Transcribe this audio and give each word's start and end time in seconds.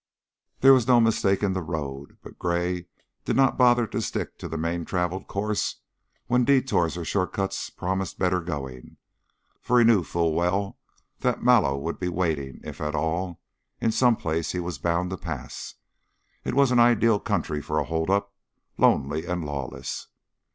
There 0.61 0.73
was 0.73 0.87
no 0.87 0.99
mistaking 0.99 1.53
the 1.53 1.61
road, 1.61 2.17
but 2.23 2.39
Gray 2.39 2.87
did 3.25 3.35
not 3.35 3.55
bother 3.55 3.85
to 3.85 4.01
stick 4.01 4.39
to 4.39 4.47
the 4.47 4.57
main 4.57 4.83
traveled 4.83 5.27
course 5.27 5.81
when 6.25 6.43
detours 6.43 6.97
or 6.97 7.05
short 7.05 7.33
cuts 7.33 7.69
promised 7.69 8.17
better 8.17 8.41
going, 8.41 8.97
for 9.61 9.77
he 9.77 9.85
knew 9.85 10.01
full 10.03 10.33
well 10.33 10.79
that 11.19 11.43
Mallow 11.43 11.77
would 11.77 11.99
be 11.99 12.09
waiting, 12.09 12.61
if 12.63 12.81
at 12.81 12.95
all, 12.95 13.41
in 13.79 13.91
some 13.91 14.15
place 14.15 14.53
he 14.53 14.59
was 14.59 14.79
bound 14.79 15.11
to 15.11 15.17
pass. 15.17 15.75
It 16.43 16.55
was 16.55 16.71
an 16.71 16.79
ideal 16.79 17.19
country 17.19 17.61
for 17.61 17.77
a 17.77 17.83
holdup; 17.85 18.33
lonely 18.79 19.27
and 19.27 19.45
lawless. 19.45 20.07